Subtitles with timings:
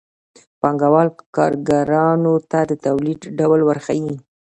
[0.61, 4.13] پانګوال کارګرانو ته د تولید ډول ورښيي